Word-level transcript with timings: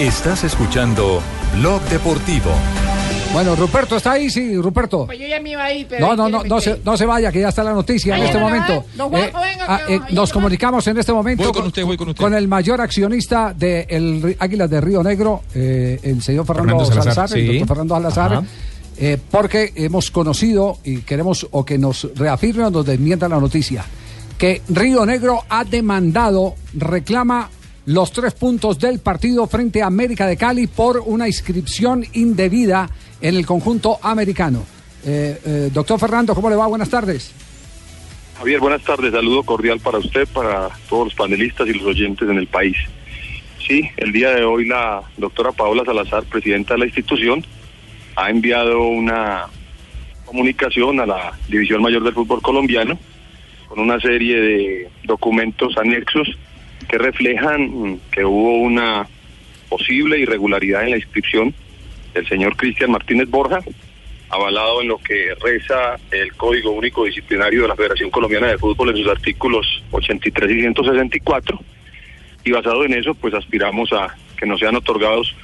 Estás 0.00 0.42
escuchando 0.42 1.22
Blog 1.56 1.80
Deportivo. 1.82 2.50
Bueno, 3.32 3.54
Ruperto 3.54 3.96
está 3.96 4.12
ahí, 4.12 4.28
sí, 4.28 4.56
Ruperto. 4.56 5.06
Pues 5.06 5.18
yo 5.18 5.26
ya 5.26 5.40
me 5.40 5.50
iba 5.50 5.64
a 5.64 5.72
ir, 5.72 5.86
pero. 5.88 6.08
No, 6.08 6.16
no, 6.16 6.28
no, 6.28 6.44
no 6.44 6.60
se, 6.60 6.80
no 6.84 6.96
se 6.96 7.06
vaya, 7.06 7.30
que 7.30 7.40
ya 7.40 7.48
está 7.48 7.62
la 7.62 7.72
noticia 7.72 8.16
en 8.16 8.24
este 8.24 8.38
momento. 8.38 8.84
nos 10.10 10.32
comunicamos 10.32 10.86
en 10.88 10.98
este 10.98 11.12
momento 11.12 11.44
Voy 11.44 11.52
con 11.52 11.66
usted, 11.66 11.84
voy 11.84 11.96
con 11.96 12.08
usted. 12.08 12.32
el 12.32 12.48
mayor 12.48 12.80
accionista 12.80 13.54
de 13.56 13.86
el 13.88 14.36
Águilas 14.38 14.68
de 14.68 14.80
Río 14.80 15.02
Negro, 15.02 15.42
eh, 15.54 16.00
el 16.02 16.22
señor 16.22 16.44
Fernando, 16.44 16.84
Fernando 16.84 17.02
Salazar, 17.02 17.14
Salazar, 17.28 17.38
el 17.38 17.46
sí. 17.46 17.58
doctor 17.58 17.68
Fernando 17.68 17.94
Salazar, 17.94 18.32
Ajá. 18.32 18.44
eh, 18.98 19.18
porque 19.30 19.72
hemos 19.76 20.10
conocido 20.10 20.78
y 20.84 20.98
queremos 20.98 21.46
o 21.50 21.64
que 21.64 21.78
nos 21.78 22.08
reafirme 22.16 22.64
o 22.64 22.70
nos 22.70 22.84
desmienta 22.84 23.28
la 23.28 23.38
noticia 23.38 23.84
que 24.38 24.62
Río 24.68 25.06
Negro 25.06 25.44
ha 25.48 25.64
demandado, 25.64 26.56
reclama 26.74 27.48
los 27.86 28.12
tres 28.12 28.34
puntos 28.34 28.78
del 28.78 29.00
partido 29.00 29.46
frente 29.46 29.82
a 29.82 29.86
América 29.86 30.26
de 30.26 30.36
Cali 30.36 30.66
por 30.66 31.02
una 31.04 31.26
inscripción 31.26 32.04
indebida 32.14 32.88
en 33.20 33.36
el 33.36 33.44
conjunto 33.44 33.98
americano. 34.02 34.64
Eh, 35.04 35.38
eh, 35.44 35.70
doctor 35.72 36.00
Fernando, 36.00 36.34
¿cómo 36.34 36.48
le 36.48 36.56
va? 36.56 36.66
Buenas 36.66 36.88
tardes. 36.88 37.32
Javier, 38.38 38.60
buenas 38.60 38.82
tardes. 38.82 39.12
Saludo 39.12 39.42
cordial 39.42 39.80
para 39.80 39.98
usted, 39.98 40.26
para 40.28 40.70
todos 40.88 41.06
los 41.06 41.14
panelistas 41.14 41.68
y 41.68 41.74
los 41.74 41.84
oyentes 41.84 42.28
en 42.28 42.38
el 42.38 42.46
país. 42.46 42.76
Sí, 43.66 43.88
el 43.96 44.12
día 44.12 44.30
de 44.30 44.44
hoy 44.44 44.66
la 44.66 45.02
doctora 45.16 45.52
Paola 45.52 45.84
Salazar, 45.84 46.24
presidenta 46.24 46.74
de 46.74 46.80
la 46.80 46.86
institución, 46.86 47.44
ha 48.16 48.30
enviado 48.30 48.88
una 48.88 49.46
comunicación 50.24 51.00
a 51.00 51.06
la 51.06 51.38
División 51.48 51.82
Mayor 51.82 52.02
del 52.02 52.14
Fútbol 52.14 52.42
Colombiano 52.42 52.98
con 53.68 53.78
una 53.80 53.98
serie 54.00 54.40
de 54.40 54.90
documentos 55.04 55.76
anexos 55.78 56.28
que 56.86 56.98
reflejan 56.98 58.00
que 58.10 58.24
hubo 58.24 58.58
una 58.58 59.06
posible 59.68 60.18
irregularidad 60.18 60.84
en 60.84 60.90
la 60.90 60.96
inscripción 60.96 61.54
del 62.14 62.28
señor 62.28 62.56
Cristian 62.56 62.90
Martínez 62.90 63.28
Borja, 63.28 63.60
avalado 64.30 64.82
en 64.82 64.88
lo 64.88 64.98
que 64.98 65.34
reza 65.40 65.96
el 66.10 66.32
Código 66.34 66.70
Único 66.70 67.04
Disciplinario 67.04 67.62
de 67.62 67.68
la 67.68 67.76
Federación 67.76 68.10
Colombiana 68.10 68.48
de 68.48 68.58
Fútbol 68.58 68.90
en 68.90 68.96
sus 68.96 69.08
artículos 69.08 69.82
83 69.90 70.50
y 70.50 70.60
164. 70.60 71.60
Y 72.44 72.50
basado 72.50 72.84
en 72.84 72.94
eso, 72.94 73.14
pues 73.14 73.34
aspiramos 73.34 73.92
a 73.92 74.14
que 74.36 74.46
nos 74.46 74.60
sean 74.60 74.76
otorgados 74.76 75.34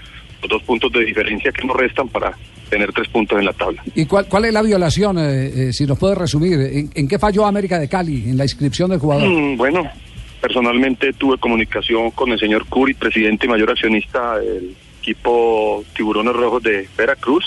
los 0.42 0.50
dos 0.50 0.62
puntos 0.62 0.92
de 0.92 1.04
diferencia 1.04 1.52
que 1.52 1.66
nos 1.66 1.76
restan 1.76 2.08
para 2.08 2.36
tener 2.68 2.92
tres 2.92 3.08
puntos 3.08 3.38
en 3.38 3.46
la 3.46 3.52
tabla. 3.52 3.82
¿Y 3.94 4.06
cuál, 4.06 4.26
cuál 4.28 4.44
es 4.44 4.52
la 4.52 4.62
violación, 4.62 5.18
eh, 5.18 5.68
eh, 5.68 5.72
si 5.72 5.86
nos 5.86 5.98
puede 5.98 6.14
resumir? 6.14 6.54
¿En, 6.60 6.90
en 6.94 7.08
qué 7.08 7.18
falló 7.18 7.44
América 7.44 7.78
de 7.78 7.88
Cali 7.88 8.30
en 8.30 8.38
la 8.38 8.44
inscripción 8.44 8.90
del 8.90 9.00
jugador? 9.00 9.28
Mm, 9.28 9.56
bueno, 9.56 9.90
personalmente 10.40 11.12
tuve 11.12 11.38
comunicación 11.38 12.10
con 12.10 12.32
el 12.32 12.38
señor 12.38 12.66
Curi, 12.66 12.94
presidente 12.94 13.46
y 13.46 13.48
mayor 13.48 13.70
accionista 13.70 14.38
del 14.38 14.74
equipo 15.00 15.84
Tiburones 15.94 16.34
Rojos 16.34 16.62
de 16.62 16.88
Veracruz, 16.96 17.44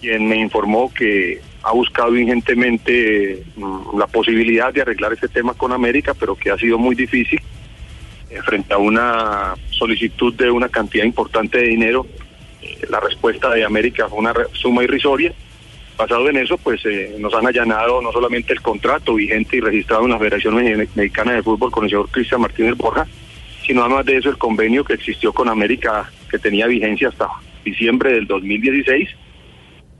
quien 0.00 0.28
me 0.28 0.36
informó 0.36 0.92
que 0.92 1.40
ha 1.62 1.72
buscado 1.72 2.16
ingentemente 2.16 3.42
mm, 3.56 3.98
la 3.98 4.06
posibilidad 4.06 4.72
de 4.72 4.82
arreglar 4.82 5.14
este 5.14 5.28
tema 5.28 5.54
con 5.54 5.72
América, 5.72 6.14
pero 6.14 6.36
que 6.36 6.50
ha 6.50 6.58
sido 6.58 6.78
muy 6.78 6.94
difícil 6.94 7.40
eh, 8.30 8.40
frente 8.42 8.74
a 8.74 8.78
una 8.78 9.54
solicitud 9.70 10.34
de 10.34 10.50
una 10.50 10.68
cantidad 10.68 11.04
importante 11.04 11.58
de 11.58 11.68
dinero. 11.68 12.06
eh, 12.60 12.86
la 12.90 13.00
respuesta 13.00 13.50
de 13.50 13.64
América 13.64 14.08
fue 14.08 14.18
una 14.18 14.34
suma 14.52 14.84
irrisoria. 14.84 15.32
Basado 15.96 16.28
en 16.28 16.36
eso, 16.38 16.58
pues 16.58 16.84
eh, 16.86 17.14
nos 17.20 17.32
han 17.34 17.46
allanado 17.46 18.02
no 18.02 18.10
solamente 18.10 18.52
el 18.52 18.60
contrato 18.60 19.14
vigente 19.14 19.56
y 19.56 19.60
registrado 19.60 20.04
en 20.04 20.10
la 20.10 20.18
Federación 20.18 20.56
Me- 20.56 20.88
Mexicana 20.94 21.32
de 21.34 21.42
Fútbol 21.42 21.70
con 21.70 21.84
el 21.84 21.90
señor 21.90 22.08
Cristian 22.10 22.40
Martínez 22.40 22.76
Borja, 22.76 23.06
sino 23.64 23.82
además 23.82 24.04
de 24.04 24.16
eso 24.16 24.28
el 24.28 24.36
convenio 24.38 24.84
que 24.84 24.94
existió 24.94 25.32
con 25.32 25.48
América, 25.48 26.10
que 26.30 26.38
tenía 26.38 26.66
vigencia 26.66 27.08
hasta 27.08 27.28
diciembre 27.64 28.12
del 28.12 28.26
2016, 28.26 29.08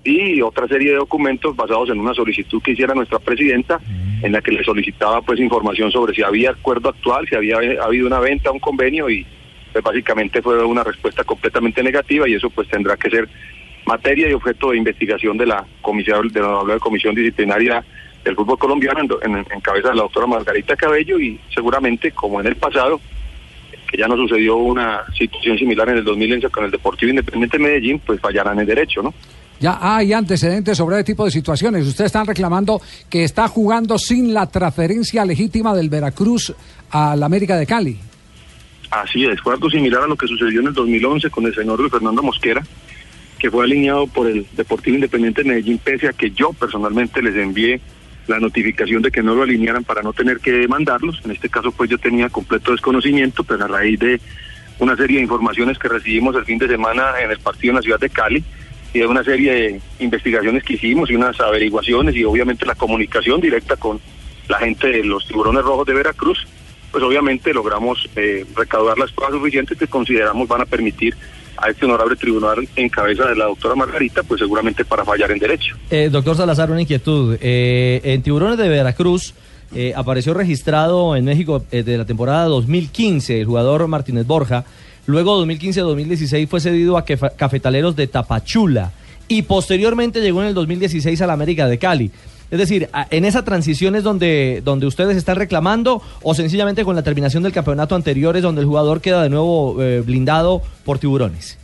y 0.02 0.42
otra 0.42 0.66
serie 0.68 0.90
de 0.90 0.96
documentos 0.96 1.56
basados 1.56 1.88
en 1.88 1.98
una 1.98 2.12
solicitud 2.12 2.60
que 2.60 2.72
hiciera 2.72 2.92
nuestra 2.94 3.18
presidenta, 3.20 3.80
en 4.22 4.32
la 4.32 4.42
que 4.42 4.50
le 4.52 4.64
solicitaba 4.64 5.22
pues 5.22 5.38
información 5.40 5.90
sobre 5.92 6.14
si 6.14 6.22
había 6.22 6.50
acuerdo 6.50 6.88
actual, 6.90 7.26
si 7.28 7.36
había 7.36 7.56
habido 7.82 8.06
una 8.06 8.18
venta, 8.20 8.50
un 8.50 8.58
convenio, 8.58 9.08
y 9.08 9.24
pues 9.72 9.82
básicamente 9.82 10.42
fue 10.42 10.62
una 10.64 10.82
respuesta 10.84 11.24
completamente 11.24 11.82
negativa, 11.82 12.28
y 12.28 12.34
eso 12.34 12.50
pues 12.50 12.68
tendrá 12.68 12.96
que 12.96 13.08
ser 13.10 13.28
materia 13.86 14.28
y 14.28 14.32
objeto 14.32 14.70
de 14.70 14.78
investigación 14.78 15.36
de 15.36 15.46
la 15.46 15.64
comisión 15.82 16.28
de 16.28 16.40
la 16.40 16.78
comisión 16.80 17.14
disciplinaria 17.14 17.84
del 18.24 18.34
fútbol 18.36 18.58
colombiano 18.58 19.00
en, 19.22 19.36
en- 19.36 19.46
en 19.52 19.60
cabeza 19.60 19.90
de 19.90 19.96
la 19.96 20.02
doctora 20.02 20.26
Margarita 20.26 20.74
Cabello 20.76 21.18
y 21.20 21.38
seguramente 21.54 22.10
como 22.12 22.40
en 22.40 22.46
el 22.46 22.56
pasado 22.56 23.00
que 23.90 23.98
ya 23.98 24.08
no 24.08 24.16
sucedió 24.16 24.56
una 24.56 25.02
situación 25.16 25.58
similar 25.58 25.88
en 25.90 25.98
el 25.98 26.04
2011 26.04 26.48
con 26.50 26.64
el 26.64 26.70
Deportivo 26.70 27.10
Independiente 27.10 27.58
de 27.58 27.62
Medellín 27.64 27.98
pues 28.04 28.18
fallarán 28.20 28.58
en 28.58 28.66
derecho 28.66 29.02
no 29.02 29.12
Ya 29.60 29.78
hay 29.80 30.12
antecedentes 30.14 30.76
sobre 30.78 30.98
este 30.98 31.12
tipo 31.12 31.24
de 31.26 31.30
situaciones. 31.30 31.86
Ustedes 31.86 32.06
están 32.08 32.26
reclamando 32.26 32.80
que 33.10 33.22
está 33.24 33.46
jugando 33.48 33.98
sin 33.98 34.32
la 34.34 34.46
transferencia 34.50 35.24
legítima 35.24 35.74
del 35.74 35.90
Veracruz 35.90 36.52
al 36.90 37.22
América 37.22 37.56
de 37.56 37.66
Cali. 37.66 37.96
Así 38.90 39.24
es, 39.26 39.40
fue 39.40 39.54
algo 39.54 39.68
similar 39.70 40.02
a 40.02 40.06
lo 40.06 40.16
que 40.16 40.26
sucedió 40.26 40.60
en 40.60 40.68
el 40.68 40.72
2011 40.74 41.30
con 41.30 41.46
el 41.46 41.54
señor 41.54 41.78
Luis 41.80 41.90
Fernando 41.92 42.22
Mosquera, 42.22 42.62
que 43.44 43.50
fue 43.50 43.64
alineado 43.64 44.06
por 44.06 44.26
el 44.26 44.46
Deportivo 44.52 44.94
Independiente 44.94 45.42
de 45.42 45.50
Medellín, 45.50 45.76
pese 45.76 46.08
a 46.08 46.14
que 46.14 46.30
yo 46.30 46.54
personalmente 46.54 47.20
les 47.20 47.36
envié 47.36 47.78
la 48.26 48.40
notificación 48.40 49.02
de 49.02 49.10
que 49.10 49.22
no 49.22 49.34
lo 49.34 49.42
alinearan 49.42 49.84
para 49.84 50.00
no 50.00 50.14
tener 50.14 50.38
que 50.38 50.50
demandarlos. 50.50 51.20
En 51.26 51.32
este 51.32 51.50
caso, 51.50 51.70
pues 51.70 51.90
yo 51.90 51.98
tenía 51.98 52.30
completo 52.30 52.72
desconocimiento, 52.72 53.44
pero 53.44 53.66
a 53.66 53.68
raíz 53.68 53.98
de 53.98 54.18
una 54.78 54.96
serie 54.96 55.18
de 55.18 55.24
informaciones 55.24 55.78
que 55.78 55.88
recibimos 55.88 56.34
el 56.36 56.46
fin 56.46 56.56
de 56.56 56.68
semana 56.68 57.20
en 57.22 57.32
el 57.32 57.38
partido 57.38 57.72
en 57.72 57.76
la 57.76 57.82
ciudad 57.82 58.00
de 58.00 58.08
Cali 58.08 58.42
y 58.94 59.00
de 59.00 59.06
una 59.06 59.22
serie 59.22 59.52
de 59.52 59.80
investigaciones 59.98 60.64
que 60.64 60.72
hicimos 60.72 61.10
y 61.10 61.14
unas 61.14 61.38
averiguaciones 61.38 62.16
y 62.16 62.24
obviamente 62.24 62.64
la 62.64 62.76
comunicación 62.76 63.42
directa 63.42 63.76
con 63.76 64.00
la 64.48 64.56
gente 64.56 64.88
de 64.88 65.04
los 65.04 65.28
tiburones 65.28 65.64
rojos 65.64 65.86
de 65.86 65.92
Veracruz, 65.92 66.46
pues 66.90 67.04
obviamente 67.04 67.52
logramos 67.52 68.08
eh, 68.16 68.46
recaudar 68.56 68.96
las 68.96 69.12
pruebas 69.12 69.36
suficientes 69.36 69.76
que 69.76 69.86
consideramos 69.86 70.48
van 70.48 70.62
a 70.62 70.64
permitir 70.64 71.14
a 71.56 71.70
este 71.70 71.84
honorable 71.84 72.16
tribunal 72.16 72.68
en 72.76 72.88
cabeza 72.88 73.26
de 73.26 73.36
la 73.36 73.46
doctora 73.46 73.74
Margarita, 73.74 74.22
pues 74.22 74.40
seguramente 74.40 74.84
para 74.84 75.04
fallar 75.04 75.30
en 75.30 75.38
derecho. 75.38 75.76
Eh, 75.90 76.08
doctor 76.10 76.36
Salazar, 76.36 76.70
una 76.70 76.82
inquietud. 76.82 77.36
Eh, 77.40 78.00
en 78.04 78.22
Tiburones 78.22 78.58
de 78.58 78.68
Veracruz 78.68 79.34
eh, 79.74 79.92
apareció 79.96 80.34
registrado 80.34 81.16
en 81.16 81.24
México 81.24 81.64
eh, 81.72 81.82
de 81.82 81.98
la 81.98 82.04
temporada 82.04 82.44
2015 82.44 83.40
el 83.40 83.46
jugador 83.46 83.86
Martínez 83.88 84.26
Borja. 84.26 84.64
Luego 85.06 85.44
2015-2016 85.44 86.48
fue 86.48 86.60
cedido 86.60 86.96
a 86.96 87.04
Cafetaleros 87.04 87.96
de 87.96 88.06
Tapachula 88.06 88.92
y 89.26 89.42
posteriormente 89.42 90.20
llegó 90.20 90.42
en 90.42 90.48
el 90.48 90.54
2016 90.54 91.20
a 91.20 91.26
la 91.26 91.32
América 91.32 91.66
de 91.66 91.78
Cali. 91.78 92.10
Es 92.54 92.58
decir, 92.58 92.88
en 93.10 93.24
esa 93.24 93.44
transición 93.44 93.96
es 93.96 94.04
donde, 94.04 94.62
donde 94.64 94.86
ustedes 94.86 95.16
están 95.16 95.34
reclamando 95.34 96.00
o 96.22 96.34
sencillamente 96.34 96.84
con 96.84 96.94
la 96.94 97.02
terminación 97.02 97.42
del 97.42 97.50
campeonato 97.50 97.96
anterior 97.96 98.36
es 98.36 98.44
donde 98.44 98.60
el 98.60 98.66
jugador 98.68 99.00
queda 99.00 99.24
de 99.24 99.28
nuevo 99.28 99.82
eh, 99.82 100.02
blindado 100.06 100.62
por 100.84 101.00
tiburones. 101.00 101.58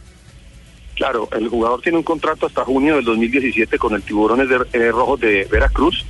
Claro, 0.97 1.29
el 1.31 1.49
jugador 1.49 1.81
tiene 1.81 1.99
un 1.99 2.03
contrato 2.03 2.47
hasta 2.47 2.65
junio 2.65 2.97
del 2.97 3.05
2017 3.05 3.79
con 3.79 3.95
el 3.95 4.03
Tiburones 4.03 4.49
eh, 4.73 4.91
Rojos 4.91 5.21
de 5.21 5.47
Veracruz. 5.49 6.05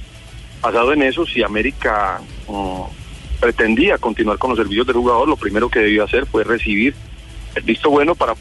Basado 0.63 0.95
en 0.95 1.03
eso, 1.03 1.27
si 1.27 1.43
América 1.43 2.23
mm, 2.49 3.39
pretendía 3.39 3.99
continuar 3.99 4.39
con 4.39 4.49
los 4.49 4.59
servicios 4.59 4.87
del 4.87 4.97
jugador, 4.97 5.29
lo 5.29 5.37
primero 5.37 5.69
que 5.69 5.81
debió 5.81 6.05
hacer 6.05 6.25
fue 6.25 6.43
recibir 6.43 6.95
el 7.55 7.63
visto 7.65 7.91
bueno 7.91 8.15
para, 8.15 8.33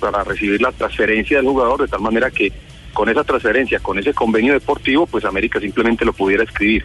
para 0.00 0.24
recibir 0.24 0.62
la 0.62 0.72
transferencia 0.72 1.36
del 1.36 1.48
jugador, 1.48 1.82
de 1.82 1.88
tal 1.88 2.00
manera 2.00 2.30
que 2.30 2.50
con 2.92 3.08
esa 3.08 3.24
transferencia, 3.24 3.80
con 3.80 3.98
ese 3.98 4.14
convenio 4.14 4.52
deportivo, 4.52 5.06
pues 5.06 5.24
América 5.24 5.60
simplemente 5.60 6.04
lo 6.04 6.12
pudiera 6.12 6.44
escribir. 6.44 6.84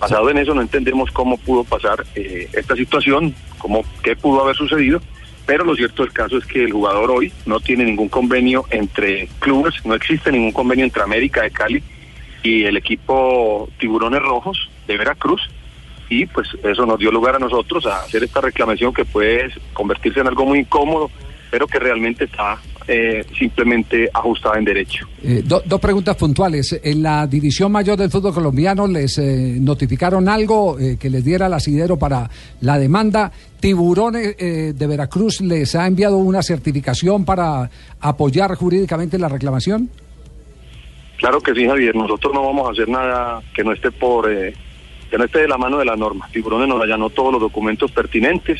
Basado 0.00 0.30
en 0.30 0.38
eso, 0.38 0.54
no 0.54 0.62
entendemos 0.62 1.10
cómo 1.10 1.38
pudo 1.38 1.64
pasar 1.64 2.04
eh, 2.14 2.48
esta 2.52 2.76
situación, 2.76 3.34
cómo, 3.58 3.84
qué 4.02 4.14
pudo 4.14 4.42
haber 4.42 4.54
sucedido, 4.54 5.00
pero 5.44 5.64
lo 5.64 5.74
cierto 5.74 6.02
del 6.02 6.12
caso 6.12 6.38
es 6.38 6.44
que 6.44 6.64
el 6.64 6.72
jugador 6.72 7.10
hoy 7.10 7.32
no 7.46 7.58
tiene 7.58 7.84
ningún 7.84 8.08
convenio 8.08 8.66
entre 8.70 9.28
clubes, 9.40 9.74
no 9.84 9.94
existe 9.94 10.30
ningún 10.30 10.52
convenio 10.52 10.84
entre 10.84 11.02
América 11.02 11.42
de 11.42 11.50
Cali 11.50 11.82
y 12.42 12.64
el 12.64 12.76
equipo 12.76 13.68
Tiburones 13.78 14.22
Rojos 14.22 14.70
de 14.86 14.96
Veracruz, 14.96 15.40
y 16.08 16.26
pues 16.26 16.48
eso 16.62 16.86
nos 16.86 16.98
dio 16.98 17.10
lugar 17.10 17.36
a 17.36 17.38
nosotros 17.38 17.86
a 17.86 18.00
hacer 18.00 18.22
esta 18.22 18.40
reclamación 18.40 18.92
que 18.94 19.04
puede 19.04 19.50
convertirse 19.72 20.20
en 20.20 20.28
algo 20.28 20.44
muy 20.44 20.60
incómodo, 20.60 21.10
pero 21.50 21.66
que 21.66 21.78
realmente 21.78 22.24
está 22.24 22.58
eh, 22.88 23.24
simplemente 23.38 24.08
ajustada 24.12 24.58
en 24.58 24.64
derecho. 24.64 25.06
Eh, 25.22 25.42
do- 25.44 25.62
dos 25.64 25.78
preguntas 25.78 26.16
puntuales. 26.16 26.80
En 26.82 27.02
la 27.02 27.26
división 27.26 27.70
mayor 27.70 27.98
del 27.98 28.10
fútbol 28.10 28.32
colombiano 28.32 28.86
les 28.86 29.18
eh, 29.18 29.56
notificaron 29.60 30.28
algo 30.28 30.78
eh, 30.78 30.96
que 30.98 31.10
les 31.10 31.22
diera 31.24 31.46
el 31.46 31.52
asidero 31.52 31.98
para 31.98 32.28
la 32.62 32.78
demanda. 32.78 33.30
Tiburones 33.60 34.36
eh, 34.38 34.72
de 34.74 34.86
Veracruz 34.86 35.40
les 35.42 35.74
ha 35.74 35.86
enviado 35.86 36.16
una 36.16 36.42
certificación 36.42 37.24
para 37.24 37.70
apoyar 38.00 38.54
jurídicamente 38.54 39.18
la 39.18 39.28
reclamación. 39.28 39.90
Claro 41.18 41.40
que 41.40 41.52
sí, 41.54 41.66
Javier. 41.66 41.94
Nosotros 41.94 42.32
no 42.32 42.44
vamos 42.44 42.68
a 42.68 42.72
hacer 42.72 42.88
nada 42.88 43.42
que 43.54 43.62
no 43.64 43.72
esté 43.72 43.90
por 43.90 44.28
que 44.30 45.16
no 45.18 45.24
esté 45.24 45.40
de 45.40 45.48
la 45.48 45.58
mano 45.58 45.78
de 45.78 45.84
la 45.84 45.96
norma. 45.96 46.28
Tiburones 46.32 46.68
nos 46.68 46.82
allanó 46.82 47.10
todos 47.10 47.32
los 47.32 47.40
documentos 47.40 47.90
pertinentes 47.90 48.58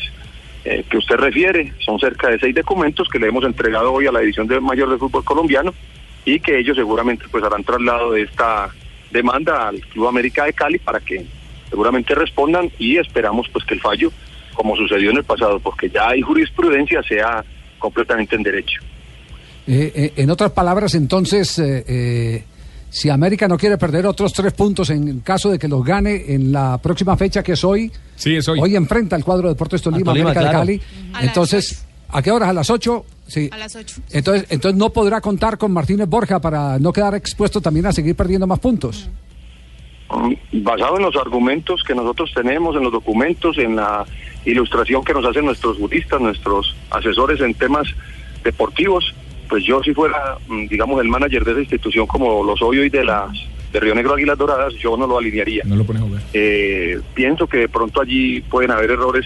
eh, 0.65 0.83
que 0.89 0.97
usted 0.97 1.15
refiere. 1.15 1.73
Son 1.79 1.99
cerca 1.99 2.29
de 2.29 2.39
seis 2.39 2.55
documentos 2.55 3.07
que 3.09 3.19
le 3.19 3.27
hemos 3.27 3.43
entregado 3.43 3.93
hoy 3.93 4.07
a 4.07 4.11
la 4.11 4.19
División 4.19 4.47
de 4.47 4.59
Mayor 4.59 4.89
del 4.89 4.99
Fútbol 4.99 5.23
Colombiano 5.23 5.73
y 6.25 6.39
que 6.39 6.59
ellos 6.59 6.75
seguramente 6.75 7.25
pues 7.31 7.43
harán 7.43 7.63
traslado 7.63 8.11
de 8.11 8.23
esta 8.23 8.69
demanda 9.11 9.69
al 9.69 9.79
Club 9.81 10.07
América 10.07 10.45
de 10.45 10.53
Cali 10.53 10.77
para 10.77 10.99
que 10.99 11.25
seguramente 11.69 12.13
respondan 12.15 12.69
y 12.77 12.97
esperamos 12.97 13.47
pues 13.49 13.65
que 13.65 13.75
el 13.75 13.81
fallo, 13.81 14.11
como 14.53 14.75
sucedió 14.75 15.11
en 15.11 15.17
el 15.17 15.23
pasado, 15.23 15.59
porque 15.59 15.89
ya 15.89 16.09
hay 16.09 16.21
jurisprudencia, 16.21 17.01
sea 17.03 17.43
completamente 17.77 18.35
en 18.35 18.43
derecho. 18.43 18.81
Eh, 19.67 19.91
eh, 19.95 20.13
en 20.15 20.29
otras 20.31 20.51
palabras, 20.51 20.95
entonces, 20.95 21.59
eh, 21.59 22.43
si 22.89 23.09
América 23.09 23.47
no 23.47 23.57
quiere 23.57 23.77
perder 23.77 24.05
otros 24.07 24.33
tres 24.33 24.53
puntos 24.53 24.89
en 24.89 25.19
caso 25.19 25.49
de 25.51 25.59
que 25.59 25.67
los 25.67 25.83
gane 25.83 26.25
en 26.33 26.51
la 26.51 26.77
próxima 26.79 27.15
fecha 27.17 27.43
que 27.43 27.53
es 27.53 27.63
hoy, 27.63 27.91
Sí, 28.15 28.35
es 28.35 28.47
hoy. 28.47 28.75
enfrenta 28.75 29.15
al 29.15 29.23
cuadro 29.23 29.47
de 29.47 29.53
Deportes 29.53 29.81
Tolima, 29.81 30.11
Tolima, 30.11 30.31
América 30.31 30.49
claro. 30.51 30.65
de 30.65 30.79
Cali. 30.79 30.81
A 31.13 31.23
Entonces, 31.23 31.85
¿a 32.09 32.21
qué 32.21 32.31
horas? 32.31 32.49
¿A 32.49 32.53
las 32.53 32.69
8? 32.69 33.05
Sí. 33.27 33.49
A 33.51 33.57
las 33.57 33.75
8. 33.75 34.01
Entonces, 34.11 34.47
entonces 34.49 34.77
no 34.77 34.89
podrá 34.89 35.21
contar 35.21 35.57
con 35.57 35.71
Martínez 35.71 36.07
Borja 36.09 36.39
para 36.41 36.79
no 36.79 36.91
quedar 36.91 37.13
expuesto 37.15 37.61
también 37.61 37.85
a 37.85 37.91
seguir 37.93 38.15
perdiendo 38.15 38.47
más 38.47 38.59
puntos. 38.59 39.07
Mm, 40.09 40.63
basado 40.63 40.97
en 40.97 41.03
los 41.03 41.15
argumentos 41.15 41.83
que 41.87 41.93
nosotros 41.93 42.31
tenemos, 42.33 42.75
en 42.75 42.83
los 42.83 42.91
documentos, 42.91 43.57
en 43.59 43.75
la 43.75 44.05
ilustración 44.45 45.03
que 45.03 45.13
nos 45.13 45.23
hacen 45.25 45.45
nuestros 45.45 45.77
juristas, 45.77 46.19
nuestros 46.19 46.75
asesores 46.89 47.39
en 47.41 47.53
temas 47.53 47.87
deportivos, 48.43 49.13
pues 49.49 49.63
yo 49.65 49.81
si 49.81 49.93
fuera, 49.93 50.37
mm, 50.47 50.67
digamos, 50.67 51.01
el 51.01 51.07
manager 51.07 51.43
de 51.43 51.51
esa 51.51 51.61
institución 51.61 52.05
como 52.07 52.43
lo 52.43 52.55
soy 52.55 52.79
hoy 52.79 52.89
de 52.89 53.03
las 53.03 53.31
de 53.71 53.79
Río 53.79 53.93
Negro 53.93 54.15
Águilas 54.15 54.37
Doradas, 54.37 54.73
yo 54.75 54.97
no 54.97 55.05
lo 55.05 55.17
alinearía. 55.17 55.63
No 55.65 55.75
lo 55.75 55.83
pones 55.83 56.01
a 56.01 56.05
jugar. 56.05 56.21
Eh, 56.33 56.99
pienso 57.13 57.47
que 57.47 57.57
de 57.57 57.69
pronto 57.69 58.01
allí 58.01 58.41
pueden 58.41 58.71
haber 58.71 58.91
errores 58.91 59.25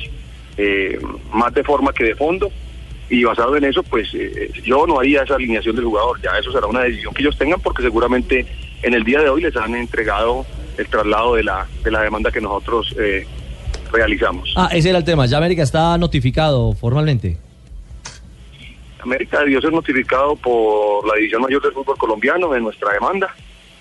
eh, 0.58 1.00
más 1.34 1.54
de 1.54 1.64
forma 1.64 1.94
que 1.94 2.04
de 2.04 2.16
fondo 2.16 2.52
y 3.10 3.24
basado 3.24 3.56
en 3.56 3.64
eso, 3.66 3.84
pues 3.84 4.10
eh, 4.14 4.52
yo 4.64 4.88
no 4.88 5.00
haría 5.00 5.24
esa 5.24 5.36
alineación 5.36 5.76
del 5.76 5.86
jugador. 5.86 6.20
Ya 6.22 6.32
eso 6.40 6.52
será 6.52 6.68
una 6.68 6.82
decisión 6.82 7.14
que 7.14 7.22
ellos 7.22 7.38
tengan 7.38 7.60
porque 7.60 7.84
seguramente 7.84 8.46
en 8.82 8.94
el 8.94 9.04
día 9.04 9.22
de 9.22 9.30
hoy 9.30 9.42
les 9.42 9.56
han 9.56 9.76
entregado 9.76 10.46
el 10.78 10.88
traslado 10.88 11.36
de 11.36 11.44
la, 11.44 11.68
de 11.84 11.92
la 11.92 12.02
demanda 12.02 12.32
que 12.32 12.42
nosotros 12.42 12.94
eh, 13.00 13.26
realizamos. 13.92 14.54
Ah, 14.58 14.70
ese 14.74 14.90
era 14.90 14.98
el 14.98 15.04
tema. 15.04 15.26
Ya 15.26 15.38
América 15.38 15.64
está 15.64 15.98
notificado 15.98 16.74
formalmente. 16.74 17.38
América 19.04 19.40
debió 19.40 19.62
ser 19.62 19.72
notificado 19.72 20.36
por 20.36 21.08
la 21.08 21.16
División 21.16 21.42
Mayor 21.42 21.62
del 21.62 21.74
Fútbol 21.74 21.98
Colombiano 21.98 22.50
de 22.52 22.62
nuestra 22.62 22.94
demanda. 22.94 23.36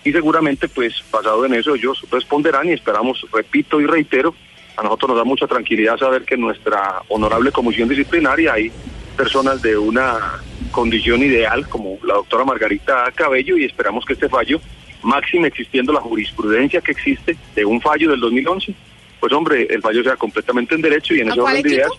Y 0.05 0.13
seguramente 0.13 0.69
pues 0.69 1.03
basado 1.11 1.45
en 1.47 1.55
eso 1.55 1.75
ellos 1.75 2.05
responderán 2.11 2.69
y 2.69 2.73
esperamos, 2.73 3.25
repito 3.33 3.81
y 3.81 3.87
reitero, 3.87 4.35
a 4.77 4.83
nosotros 4.83 5.11
nos 5.11 5.19
da 5.19 5.25
mucha 5.25 5.47
tranquilidad 5.47 5.97
saber 5.97 6.25
que 6.25 6.35
en 6.35 6.41
nuestra 6.41 7.03
honorable 7.09 7.53
comisión 7.53 7.89
disciplinaria 7.89 8.55
hay 8.55 8.73
personas 9.17 9.63
de 9.63 9.77
una 9.77 10.43
condición 10.71 11.23
ideal 11.23 11.69
como 11.69 11.99
la 12.03 12.15
doctora 12.15 12.45
Margarita 12.45 13.13
Cabello 13.15 13.57
y 13.57 13.65
esperamos 13.65 14.05
que 14.05 14.15
este 14.15 14.29
fallo, 14.29 14.61
máximo 15.03 15.47
existiendo 15.47 15.93
la 15.93 16.01
jurisprudencia 16.01 16.81
que 16.81 16.93
existe 16.93 17.37
de 17.55 17.65
un 17.65 17.81
fallo 17.81 18.11
del 18.11 18.21
2011, 18.21 18.75
pues 19.21 19.33
hombre, 19.33 19.69
el 19.71 19.83
fallo 19.83 20.03
sea 20.03 20.17
completamente 20.17 20.75
en 20.75 20.83
derecho 20.83 21.15
y 21.15 21.21
en 21.21 21.29
¿A 21.29 21.33
ese 21.33 21.41
orden 21.41 21.63
de 21.63 21.71
ideas 21.71 21.91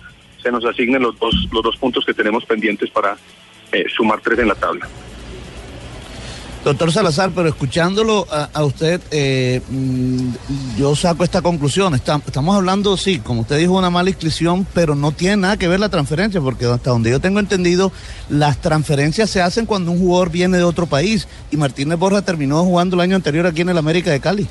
se 0.43 0.51
nos 0.51 0.63
asignen 0.65 1.01
los 1.01 1.17
dos, 1.17 1.33
los 1.51 1.63
dos 1.63 1.77
puntos 1.77 2.05
que 2.05 2.13
tenemos 2.13 2.45
pendientes 2.45 2.89
para 2.91 3.17
eh, 3.71 3.85
sumar 3.95 4.19
tres 4.21 4.37
en 4.39 4.49
la 4.49 4.55
tabla. 4.55 4.87
Doctor 6.63 6.93
Salazar, 6.93 7.31
pero 7.35 7.49
escuchándolo 7.49 8.25
a, 8.31 8.49
a 8.53 8.63
usted, 8.63 9.01
eh, 9.11 9.59
mm, 9.69 10.29
yo 10.77 10.95
saco 10.95 11.25
esta 11.25 11.41
conclusión. 11.41 11.93
Está- 11.93 12.21
estamos 12.25 12.55
hablando, 12.55 12.95
sí, 12.95 13.19
como 13.19 13.41
usted 13.41 13.57
dijo, 13.57 13.73
una 13.73 13.89
mala 13.89 14.09
inscripción, 14.11 14.65
pero 14.73 14.95
no 14.95 15.11
tiene 15.11 15.35
nada 15.37 15.57
que 15.57 15.67
ver 15.67 15.81
la 15.81 15.89
transferencia, 15.89 16.39
porque 16.39 16.63
hasta 16.65 16.91
donde 16.91 17.11
yo 17.11 17.19
tengo 17.19 17.41
entendido, 17.41 17.91
las 18.29 18.61
transferencias 18.61 19.29
se 19.29 19.41
hacen 19.41 19.65
cuando 19.65 19.91
un 19.91 19.99
jugador 19.99 20.29
viene 20.31 20.55
de 20.57 20.63
otro 20.63 20.85
país. 20.85 21.27
Y 21.51 21.57
Martínez 21.57 21.99
Borja 21.99 22.21
terminó 22.21 22.63
jugando 22.63 22.95
el 22.95 23.01
año 23.01 23.17
anterior 23.17 23.45
aquí 23.45 23.59
en 23.59 23.67
el 23.69 23.77
América 23.77 24.11
de 24.11 24.21
Cali. 24.21 24.47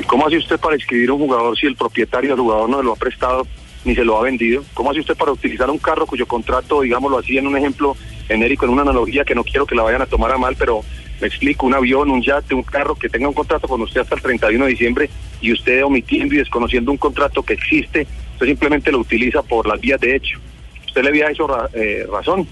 ¿Y 0.00 0.02
¿Cómo 0.04 0.26
hace 0.26 0.38
usted 0.38 0.58
para 0.58 0.74
inscribir 0.74 1.12
un 1.12 1.18
jugador 1.20 1.56
si 1.56 1.66
el 1.66 1.76
propietario 1.76 2.30
del 2.30 2.40
jugador 2.40 2.68
no 2.68 2.78
se 2.78 2.82
lo 2.84 2.92
ha 2.94 2.96
prestado 2.96 3.46
ni 3.84 3.94
se 3.94 4.04
lo 4.04 4.18
ha 4.18 4.22
vendido? 4.22 4.64
¿Cómo 4.74 4.90
hace 4.90 5.00
usted 5.00 5.16
para 5.16 5.32
utilizar 5.32 5.70
un 5.70 5.78
carro 5.78 6.06
cuyo 6.06 6.26
contrato, 6.26 6.82
digámoslo 6.82 7.18
así, 7.18 7.38
en 7.38 7.46
un 7.46 7.56
ejemplo 7.56 7.96
genérico, 8.26 8.66
en 8.66 8.72
una 8.72 8.82
analogía 8.82 9.24
que 9.24 9.34
no 9.34 9.44
quiero 9.44 9.66
que 9.66 9.74
la 9.74 9.82
vayan 9.82 10.02
a 10.02 10.06
tomar 10.06 10.32
a 10.32 10.38
mal, 10.38 10.56
pero 10.56 10.82
me 11.20 11.26
explico, 11.26 11.66
un 11.66 11.74
avión, 11.74 12.10
un 12.10 12.22
yate, 12.22 12.54
un 12.54 12.62
carro 12.62 12.94
que 12.94 13.08
tenga 13.08 13.28
un 13.28 13.34
contrato 13.34 13.66
con 13.66 13.80
usted 13.82 14.02
hasta 14.02 14.14
el 14.14 14.22
31 14.22 14.64
de 14.64 14.70
diciembre 14.70 15.10
y 15.40 15.52
usted 15.52 15.84
omitiendo 15.84 16.34
y 16.34 16.38
desconociendo 16.38 16.92
un 16.92 16.98
contrato 16.98 17.42
que 17.42 17.54
existe, 17.54 18.06
usted 18.34 18.46
simplemente 18.46 18.92
lo 18.92 19.00
utiliza 19.00 19.42
por 19.42 19.66
las 19.66 19.80
vías 19.80 20.00
de 20.00 20.14
hecho. 20.14 20.38
Usted 20.86 21.02
le 21.02 21.08
había 21.08 21.30
hecho 21.30 21.48
eh, 21.74 22.06
razón. 22.10 22.46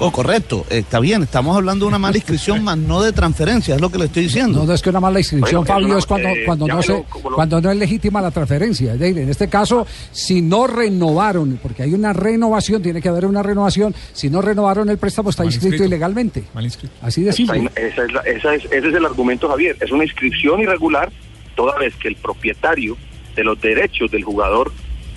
Oh, 0.00 0.10
correcto, 0.10 0.66
está 0.70 0.98
bien, 0.98 1.22
estamos 1.22 1.56
hablando 1.56 1.84
de 1.84 1.88
una 1.90 1.98
mala 2.00 2.16
inscripción, 2.16 2.64
más 2.64 2.76
no 2.76 3.00
de 3.00 3.12
transferencia, 3.12 3.76
es 3.76 3.80
lo 3.80 3.90
que 3.90 3.98
le 3.98 4.06
estoy 4.06 4.24
diciendo. 4.24 4.58
No, 4.58 4.66
no 4.66 4.72
es 4.74 4.82
que 4.82 4.90
una 4.90 4.98
mala 5.00 5.20
inscripción, 5.20 5.64
Fabio, 5.64 5.86
una- 5.86 5.98
es 5.98 6.06
cuando, 6.06 6.28
eh, 6.28 6.42
cuando, 6.44 6.66
no 6.66 6.82
se, 6.82 6.92
lo- 6.92 7.04
como 7.04 7.30
lo- 7.30 7.36
cuando 7.36 7.60
no 7.60 7.70
es 7.70 7.76
legítima 7.78 8.20
la 8.20 8.32
transferencia. 8.32 8.92
En 8.94 9.28
este 9.30 9.48
caso, 9.48 9.86
si 10.10 10.42
no 10.42 10.66
renovaron, 10.66 11.58
porque 11.62 11.84
hay 11.84 11.94
una 11.94 12.12
renovación, 12.12 12.82
tiene 12.82 13.00
que 13.00 13.08
haber 13.08 13.24
una 13.24 13.42
renovación, 13.42 13.94
si 14.12 14.28
no 14.28 14.42
renovaron 14.42 14.90
el 14.90 14.98
préstamo 14.98 15.30
está 15.30 15.44
Mal 15.44 15.52
inscrito, 15.52 15.74
inscrito. 15.76 15.84
ilegalmente. 15.86 16.44
Mal 16.54 16.64
inscrito. 16.64 16.94
Así 17.00 17.22
de 17.22 17.30
Esa, 17.30 17.36
simple. 17.36 17.70
esa 17.76 18.04
es 18.04 18.12
la- 18.12 18.20
esa 18.22 18.54
es- 18.56 18.64
ese 18.64 18.88
es 18.88 18.94
el 18.94 19.04
argumento, 19.06 19.48
Javier. 19.48 19.76
Es 19.80 19.92
una 19.92 20.02
inscripción 20.04 20.60
irregular 20.60 21.12
toda 21.54 21.78
vez 21.78 21.94
que 21.96 22.08
el 22.08 22.16
propietario 22.16 22.96
de 23.36 23.44
los 23.44 23.60
derechos 23.60 24.10
del 24.10 24.24
jugador, 24.24 24.72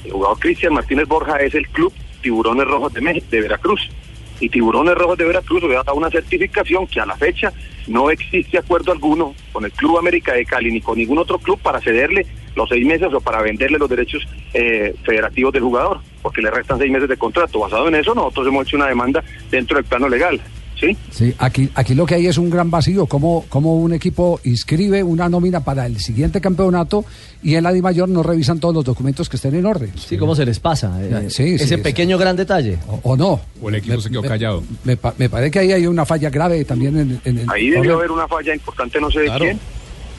el 0.05 0.11
jugador 0.11 0.37
Cristian 0.39 0.73
Martínez 0.73 1.07
Borja, 1.07 1.37
es 1.37 1.55
el 1.55 1.67
club 1.69 1.91
Tiburones 2.21 2.67
Rojos 2.67 2.93
de, 2.93 3.01
Mex- 3.01 3.27
de 3.31 3.41
Veracruz. 3.41 3.81
Y 4.39 4.49
Tiburones 4.49 4.95
Rojos 4.95 5.17
de 5.17 5.25
Veracruz 5.25 5.63
ha 5.63 5.83
dado 5.83 5.95
una 5.95 6.09
certificación 6.09 6.87
que 6.87 6.99
a 6.99 7.05
la 7.05 7.15
fecha 7.15 7.51
no 7.87 8.11
existe 8.11 8.57
acuerdo 8.57 8.91
alguno 8.91 9.33
con 9.51 9.65
el 9.65 9.71
Club 9.71 9.97
América 9.97 10.33
de 10.33 10.45
Cali 10.45 10.71
ni 10.71 10.81
con 10.81 10.97
ningún 10.97 11.17
otro 11.17 11.39
club 11.39 11.59
para 11.59 11.79
cederle 11.79 12.25
los 12.55 12.69
seis 12.69 12.85
meses 12.85 13.13
o 13.13 13.21
para 13.21 13.41
venderle 13.41 13.77
los 13.77 13.89
derechos 13.89 14.27
eh, 14.53 14.93
federativos 15.03 15.53
del 15.53 15.63
jugador, 15.63 15.99
porque 16.21 16.41
le 16.41 16.51
restan 16.51 16.79
seis 16.79 16.91
meses 16.91 17.07
de 17.07 17.17
contrato. 17.17 17.59
Basado 17.59 17.87
en 17.87 17.95
eso, 17.95 18.13
nosotros 18.13 18.47
hemos 18.47 18.67
hecho 18.67 18.77
una 18.77 18.87
demanda 18.87 19.23
dentro 19.49 19.77
del 19.77 19.85
plano 19.85 20.09
legal. 20.09 20.41
¿Sí? 20.79 20.95
Sí, 21.09 21.33
aquí, 21.39 21.69
aquí 21.73 21.95
lo 21.95 22.05
que 22.05 22.13
hay 22.15 22.27
es 22.27 22.37
un 22.37 22.51
gran 22.51 22.69
vacío, 22.69 23.07
como, 23.07 23.45
como 23.49 23.77
un 23.79 23.93
equipo 23.93 24.39
inscribe 24.43 25.01
una 25.03 25.27
nómina 25.27 25.61
para 25.63 25.87
el 25.87 25.99
siguiente 25.99 26.39
campeonato 26.39 27.03
y 27.41 27.55
en 27.55 27.63
la 27.63 27.71
Di 27.73 27.81
Mayor 27.81 28.07
no 28.09 28.21
revisan 28.21 28.59
todos 28.59 28.75
los 28.75 28.85
documentos 28.85 29.27
que 29.27 29.37
estén 29.37 29.55
en 29.55 29.65
orden. 29.65 29.91
Sí, 29.97 30.17
¿cómo 30.17 30.35
se 30.35 30.45
les 30.45 30.59
pasa? 30.59 30.95
Eh, 31.01 31.29
Sí, 31.31 31.57
sí, 31.57 31.63
ese 31.63 31.77
sí. 31.77 31.81
pequeño 31.81 32.17
gran 32.19 32.35
detalle. 32.35 32.77
O, 32.87 32.99
o 33.01 33.17
no. 33.17 33.41
O 33.59 33.69
el 33.69 33.75
equipo 33.75 33.99
se 33.99 34.09
quedó 34.11 34.21
callado. 34.21 34.63
Me, 34.83 34.95
pa- 34.97 35.15
me 35.17 35.29
parece 35.29 35.49
que 35.49 35.59
ahí 35.59 35.71
hay 35.71 35.87
una 35.87 36.05
falla 36.05 36.29
grave 36.29 36.63
también 36.63 36.95
en, 36.99 37.21
en 37.25 37.37
el... 37.39 37.49
Ahí 37.49 37.71
debió 37.71 37.95
haber 37.95 38.11
una 38.11 38.27
falla 38.27 38.53
importante, 38.53 39.01
no 39.01 39.09
sé 39.09 39.21
de 39.21 39.31
quién, 39.39 39.59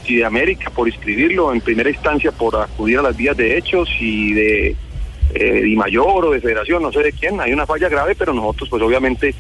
si 0.05 0.17
de 0.17 0.25
América 0.25 0.71
por 0.71 0.89
inscribirlo 0.89 1.53
en 1.53 1.61
primera 1.61 1.89
instancia 1.89 2.33
por 2.33 2.57
acudir 2.57 2.99
a 2.99 3.03
las 3.03 3.17
vías 3.17 3.37
de 3.37 3.57
hechos, 3.59 3.89
si 3.97 4.33
de 4.33 4.75
eh, 5.35 5.63
Di 5.63 5.77
Mayor 5.77 6.25
o 6.25 6.31
de 6.33 6.41
Federación, 6.41 6.83
no 6.83 6.91
sé 6.91 7.01
de 7.01 7.13
quién, 7.13 7.41
hay 7.41 7.53
una 7.53 7.65
falla 7.67 7.89
grave, 7.89 8.17
pero 8.17 8.33
nosotros 8.35 8.69
pues 8.71 8.83
obviamente 8.83 9.35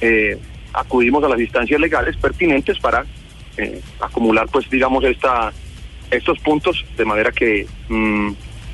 eh, 0.00 0.38
acudimos 0.74 1.22
a 1.24 1.28
las 1.28 1.40
instancias 1.40 1.80
legales 1.80 2.16
pertinentes 2.16 2.78
para 2.78 3.04
eh, 3.56 3.80
acumular 4.00 4.46
pues 4.52 4.68
digamos 4.68 5.04
esta 5.04 5.52
estos 6.10 6.38
puntos 6.40 6.84
de 6.96 7.04
manera 7.04 7.30
que 7.32 7.66
mm, 7.88 8.30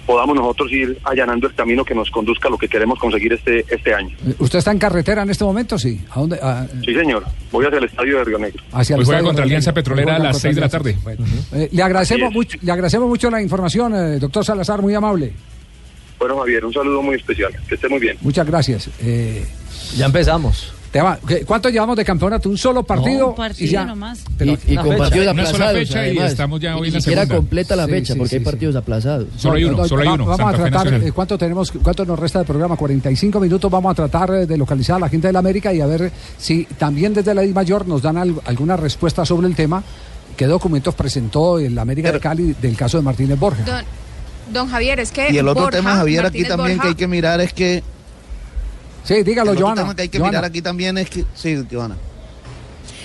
podamos 0.06 0.34
nosotros 0.34 0.72
ir 0.72 0.98
allanando 1.04 1.46
el 1.46 1.54
camino 1.54 1.84
que 1.84 1.94
nos 1.94 2.10
conduzca 2.10 2.48
a 2.48 2.50
lo 2.50 2.58
que 2.58 2.66
queremos 2.68 2.98
conseguir 2.98 3.32
este 3.34 3.64
este 3.68 3.94
año. 3.94 4.16
¿Usted 4.40 4.58
está 4.58 4.72
en 4.72 4.78
carretera 4.78 5.22
en 5.22 5.30
este 5.30 5.44
momento? 5.44 5.78
Sí. 5.78 6.00
¿A 6.10 6.18
dónde? 6.20 6.36
A- 6.42 6.66
Sí, 6.84 6.92
señor. 6.94 7.24
Voy 7.52 7.64
hacia 7.66 7.78
el 7.78 7.84
estadio 7.84 8.18
de 8.18 8.24
Río 8.24 8.38
Negro. 8.38 8.62
hacia 8.72 8.94
el 8.94 9.00
Hoy 9.00 9.06
juega 9.06 9.22
contra 9.22 9.44
Alianza 9.44 9.72
Petrolera 9.72 10.16
a 10.16 10.18
las 10.18 10.32
contra 10.32 10.40
seis 10.40 10.54
de 10.56 10.60
la 10.60 10.68
tarde. 10.68 10.96
Bueno, 11.04 11.24
eh, 11.52 11.68
le 11.70 11.82
agradecemos 11.82 12.32
mucho, 12.32 12.58
le 12.60 12.72
agradecemos 12.72 13.08
mucho 13.08 13.30
la 13.30 13.40
información, 13.40 13.94
eh, 13.94 14.18
doctor 14.18 14.44
Salazar, 14.44 14.82
muy 14.82 14.94
amable. 14.94 15.32
Bueno, 16.18 16.38
Javier, 16.38 16.64
un 16.64 16.72
saludo 16.72 17.02
muy 17.02 17.14
especial. 17.16 17.52
Que 17.68 17.76
esté 17.76 17.88
muy 17.88 18.00
bien. 18.00 18.16
Muchas 18.22 18.46
gracias. 18.46 18.90
Eh, 19.02 19.46
Ya 19.96 20.06
empezamos. 20.06 20.74
Te 20.90 21.00
va- 21.00 21.20
¿qué- 21.24 21.44
¿Cuánto 21.44 21.68
llevamos 21.68 21.96
de 21.96 22.04
campeonato? 22.04 22.48
Un 22.48 22.58
solo 22.58 22.82
partido. 22.82 23.28
un 23.28 23.34
partido 23.36 23.68
y 23.68 23.70
ya. 23.72 23.84
nomás. 23.84 24.24
Pero- 24.36 24.52
y, 24.66 24.72
y 24.72 24.76
con 24.76 24.96
partidos 24.96 25.32
Una 25.32 25.46
sola 25.46 25.54
aplazados. 25.66 25.78
fecha 25.78 25.98
y 26.04 26.10
además. 26.10 26.30
estamos 26.32 26.60
ya 26.60 26.74
hoy 26.76 26.80
Ni 26.82 26.88
en 26.88 26.94
la 26.94 27.00
siquiera 27.00 27.22
segunda. 27.22 27.36
completa 27.36 27.76
la 27.76 27.84
Sí, 27.86 27.90
fecha 27.92 28.12
sí, 28.14 28.18
porque 28.18 28.28
sí, 28.30 28.34
hay 28.36 28.40
sí. 28.40 28.44
partidos 28.44 28.76
aplazados. 28.76 29.26
Solo 29.36 29.54
hay 29.54 29.62
No, 29.62 29.68
uno, 29.68 29.76
no, 29.78 29.88
solo 29.88 30.02
hay 30.02 30.08
uno. 30.08 30.24
Vamos 30.26 30.40
a 30.40 30.42
Santa 30.42 30.56
Fe 30.56 30.62
tratar, 30.70 30.84
Nacional. 30.86 31.08
eh, 31.08 31.12
¿cuánto 31.12 31.38
tenemos, 31.38 31.70
cuánto 31.72 32.04
nos 32.04 32.18
resta 32.18 32.38
de 32.40 32.44
programa? 32.44 32.76
45 32.76 33.38
minutos. 33.38 33.70
Vamos 33.70 33.92
a 33.92 33.94
tratar 33.94 34.30
eh, 34.34 34.46
de 34.46 34.56
localizar 34.56 34.96
a 34.96 34.98
la 34.98 35.08
gente 35.08 35.28
de 35.28 35.32
la 35.32 35.38
América 35.38 35.72
y 35.72 35.80
a 35.80 35.86
ver 35.86 36.10
si 36.38 36.64
también 36.76 37.14
desde 37.14 37.34
la 37.34 37.44
I 37.44 37.52
Mayor 37.52 37.86
nos 37.86 38.02
dan 38.02 38.16
al- 38.16 38.40
alguna 38.44 38.76
respuesta 38.76 39.24
sobre 39.24 39.46
el 39.46 39.54
tema. 39.54 39.84
¿Qué 40.36 40.46
documentos 40.46 40.92
presentó 40.96 41.60
el 41.60 41.78
América 41.78 42.10
de 42.10 42.18
Cali 42.18 42.54
del 42.60 42.76
caso 42.76 42.96
de 42.96 43.04
Martínez 43.04 43.38
Borja? 43.38 43.62
Don, 43.62 43.84
don 44.52 44.68
Javier, 44.68 44.98
es 44.98 45.12
que 45.12 45.30
Y 45.30 45.38
el 45.38 45.46
otro 45.46 45.62
Borja, 45.64 45.76
tema, 45.78 45.94
Javier, 45.96 46.20
aquí 46.26 46.38
Martínez 46.38 46.48
también 46.48 46.78
Borja, 46.78 46.82
que 46.82 46.88
hay 46.88 46.94
que 46.96 47.06
mirar 47.06 47.40
es 47.40 47.52
que... 47.52 47.82
Sí, 49.04 49.22
dígalo, 49.22 49.54
Joana. 49.58 49.94
que 49.94 50.02
hay 50.02 50.08
que 50.08 50.18
Joana. 50.18 50.30
mirar 50.30 50.44
aquí 50.44 50.62
también 50.62 50.98
es 50.98 51.10
que... 51.10 51.24
Sí, 51.34 51.56
Joana. 51.70 51.96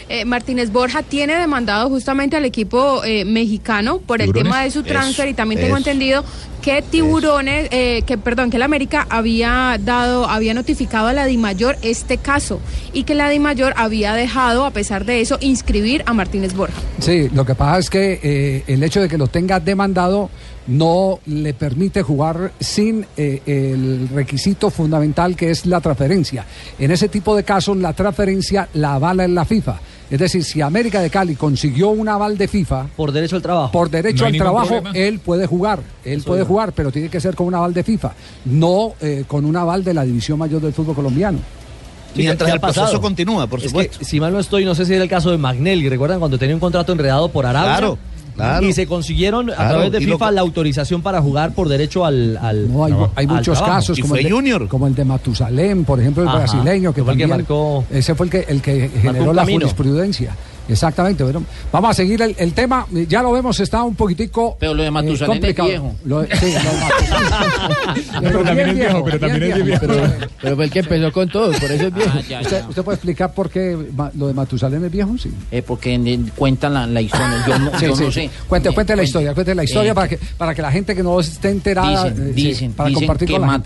eh, 0.08 0.24
Martínez 0.26 0.72
Borja 0.72 1.02
tiene 1.02 1.36
demandado 1.36 1.90
justamente 1.90 2.36
al 2.36 2.46
equipo 2.46 3.04
eh, 3.04 3.26
mexicano 3.26 3.98
por 4.00 4.22
el 4.22 4.32
tema 4.34 4.62
de 4.62 4.70
su 4.72 4.84
transfer 4.84 5.26
Eso, 5.26 5.32
y 5.32 5.34
también 5.34 5.60
tengo 5.62 5.76
eso. 5.78 5.90
entendido 5.90 6.24
que 6.62 6.82
Tiburones, 6.84 7.68
eh, 7.72 8.02
que 8.06 8.18
perdón, 8.18 8.50
que 8.52 8.58
el 8.58 8.64
América 8.64 9.06
había 9.10 9.78
dado, 9.84 10.28
había 10.30 10.54
notificado 10.54 11.08
a 11.08 11.14
la 11.14 11.26
DIMAYOR 11.26 11.78
este 11.84 12.18
caso 12.18 12.60
y 12.94 13.04
que 13.04 13.14
la 13.16 13.30
DIMAYOR 13.30 13.74
había 13.78 14.14
dejado, 14.14 14.66
a 14.66 14.72
pesar 14.72 15.06
de 15.06 15.22
eso, 15.22 15.38
inscribir 15.42 16.04
a 16.08 16.14
Martínez 16.14 16.54
Borja. 16.56 16.80
Sí, 17.00 17.30
lo 17.34 17.46
que 17.46 17.56
pasa 17.56 17.80
es 17.80 17.90
que 17.90 18.20
eh, 18.22 18.64
el 18.68 18.84
hecho 18.84 19.00
de 19.02 19.08
que 19.10 19.18
lo 19.18 19.28
tenga 19.28 19.60
demandado 19.60 20.30
no 20.68 21.20
le 21.28 21.54
permite 21.54 22.02
jugar 22.02 22.52
sin 22.60 23.06
eh, 23.18 23.42
el 23.46 24.10
requisito 24.10 24.70
fundamental 24.70 25.36
que 25.36 25.52
es 25.52 25.66
la 25.66 25.80
transferencia. 25.82 26.46
En 26.80 26.92
ese 26.92 27.08
tipo 27.10 27.36
de 27.36 27.44
casos 27.44 27.78
la 27.78 27.94
transferencia 27.94 28.68
la 28.74 28.96
avala 28.96 29.26
en 29.26 29.36
la 29.36 29.46
FIFA. 29.46 29.80
Es 30.10 30.20
decir, 30.20 30.44
si 30.44 30.62
América 30.62 31.02
de 31.02 31.10
Cali 31.10 31.36
consiguió 31.36 31.90
un 31.90 32.08
aval 32.08 32.38
de 32.38 32.48
FIFA 32.48 32.88
Por 32.96 33.12
derecho 33.12 33.36
al 33.38 33.42
trabajo. 33.42 33.72
por 33.72 33.90
derecho 33.90 34.24
No 34.24 34.28
al 34.28 34.38
trabajo, 34.38 34.68
problema. 34.68 34.92
él 34.98 35.20
puede 35.20 35.48
jugar, 35.48 35.80
él 36.04 36.22
puede 36.22 36.44
jugar, 36.44 36.74
pero 36.74 36.92
tiene 36.92 37.10
que 37.10 37.20
ser 37.20 37.36
con 37.36 37.48
un 37.48 37.56
aval 37.56 37.74
de 37.74 37.84
FIFA, 37.84 38.14
no 38.46 38.94
eh, 39.02 39.24
con 39.28 39.46
un 39.46 39.56
aval 39.56 39.84
de 39.84 39.94
la 39.96 40.04
división 40.06 40.38
mayor 40.38 40.62
del 40.62 40.74
fútbol 40.74 40.96
colombiano. 40.96 41.40
Mientras 42.16 42.48
¿qué 42.48 42.52
ha 42.52 42.56
el 42.56 42.62
proceso 42.62 42.82
pasado? 42.86 43.02
continúa, 43.02 43.46
por 43.48 43.60
Es 43.60 43.66
supuesto. 43.66 44.00
que, 44.00 44.06
si 44.06 44.20
mal 44.20 44.32
no 44.32 44.40
estoy, 44.40 44.64
no 44.64 44.74
sé 44.76 44.86
si 44.86 44.94
era 44.94 45.04
el 45.04 45.10
caso 45.10 45.32
de 45.32 45.38
Magnelli. 45.38 45.90
¿Recuerdan 45.90 46.20
cuando 46.20 46.38
tenía 46.38 46.56
un 46.56 46.62
contrato 46.62 46.92
enredado 46.94 47.28
por 47.30 47.46
Arabia? 47.46 47.72
Claro, 47.78 47.98
claro. 48.36 48.68
Y 48.68 48.74
se 48.74 48.86
consiguieron 48.88 49.50
a 49.50 49.56
Claro, 49.56 49.70
través 49.72 49.92
de 49.92 50.00
lo 50.02 50.14
FIFA 50.14 50.32
la 50.32 50.42
autorización 50.42 51.02
para 51.02 51.22
jugar 51.22 51.54
por 51.54 51.70
derecho 51.70 52.06
al. 52.06 52.38
al 52.38 52.72
No, 52.72 52.86
hay, 53.16 53.28
muchos 53.28 53.58
trabajo. 53.58 53.66
casos 53.78 53.98
como 54.00 54.10
fue 54.10 54.20
el, 54.20 54.26
de, 54.26 54.32
Junior. 54.32 54.68
como 54.68 54.88
el 54.88 54.96
de 54.96 55.06
Matusalén, 55.06 55.86
por 55.86 56.00
ejemplo, 56.00 56.24
el 56.24 56.30
Ajá, 56.30 56.38
brasileño, 56.40 56.94
que 56.94 57.02
el 57.02 57.28
marcó- 57.28 57.84
ese 57.92 58.14
fue 58.16 58.26
el 58.28 58.32
que, 58.32 58.46
el 58.48 58.62
que 58.62 58.90
generó 59.02 59.34
la 59.34 59.46
jurisprudencia. 59.46 60.36
Exactamente. 60.68 61.24
Bueno, 61.24 61.44
vamos 61.72 61.92
a 61.92 61.94
seguir 61.94 62.22
el, 62.22 62.36
el 62.40 62.54
tema. 62.54 62.86
Ya 63.08 63.22
lo 63.22 63.32
vemos, 63.32 63.60
está 63.60 63.84
un 63.84 63.96
poquitico. 63.96 64.58
Pero 64.60 64.74
lo 64.74 64.84
de 64.84 64.92
Matusalén 64.92 65.44
es 65.46 65.56
viejo. 65.56 65.96
Lo 66.06 66.24
sí, 66.24 66.30
lo 66.32 66.72
de 66.72 66.80
Matusalén. 66.82 68.06
Pero 68.22 68.44
también 68.44 68.70
es 68.70 68.76
viejo, 68.76 69.04
pero 69.06 69.20
también 69.20 69.44
es 69.52 69.64
viejo. 69.66 69.86
Pero, 69.88 70.04
pero 70.42 70.56
fue 70.56 70.66
el 70.66 70.72
que 70.72 70.80
empezó 70.80 71.12
con 71.12 71.30
todo, 71.30 71.52
por 71.52 71.72
eso 71.72 71.88
es 71.88 71.94
viejo. 71.94 72.12
Ah, 72.16 72.22
ya, 72.28 72.42
¿Usted, 72.42 72.62
ya. 72.62 72.68
usted 72.70 72.84
puede 72.84 72.96
explicar 72.96 73.34
por 73.34 73.50
qué 73.50 73.78
lo 74.16 74.28
de 74.28 74.34
Matusalén 74.34 74.84
es 74.86 74.92
viejo? 74.92 75.18
Sí. 75.18 75.32
Eh, 75.52 75.62
porque 75.62 75.94
en- 75.94 76.32
cuentan 76.36 76.74
la, 76.74 76.88
la 76.88 77.02
historia. 77.02 77.44
Yo 77.48 77.60
no, 77.60 77.72
Sí, 77.80 77.86
yo 77.88 77.96
sí, 77.96 78.04
no 78.06 78.12
sí. 78.12 78.22
sé. 78.22 78.30
Cuente, 78.48 78.70
Eh, 78.70 78.74
cuente 78.74 78.96
la 78.96 79.04
historia, 79.04 79.34
cuente 79.34 79.54
la 79.56 79.64
historia 79.64 79.92
eh, 79.92 79.96
para, 79.96 80.08
que, 80.08 80.20
para 80.38 80.56
que 80.56 80.62
la 80.62 80.72
gente 80.72 80.96
que 80.96 81.04
no 81.04 81.20
esté 81.20 81.50
enterada, 81.50 82.10
Dicen, 82.10 82.28
eh, 82.28 82.34
sí, 82.36 82.48
dicen, 82.48 82.74
para 82.74 82.90
dicen 82.90 83.02
compartir 83.04 83.28
que 83.28 83.34
con 83.34 83.42
la 83.42 83.48
gente. 83.54 83.66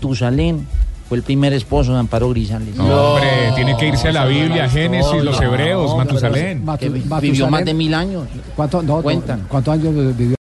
Fue 1.10 1.16
el 1.18 1.24
primer 1.24 1.52
esposo 1.52 1.92
de 1.92 1.98
Amparo 1.98 2.28
Grisales. 2.30 2.76
No, 2.76 2.84
hombre, 3.14 3.28
tiene 3.56 3.76
que 3.76 3.88
irse 3.88 4.08
a 4.08 4.12
la 4.12 4.26
Biblia, 4.26 4.68
Génesis, 4.68 5.24
los 5.24 5.40
hebreos, 5.40 5.96
Matusalén. 5.96 6.64
Matu- 6.64 6.78
Que 6.78 6.88
vi- 6.88 7.00
Matusalén- 7.00 7.20
vivió 7.20 7.50
más 7.50 7.64
de 7.64 7.74
mil 7.74 7.92
años. 7.94 8.22
¿Cuánto, 8.54 8.80
no, 8.80 9.02
Cuentan. 9.02 9.44
¿Cuántos 9.48 9.74
años 9.74 9.92
vivió? 10.16 10.36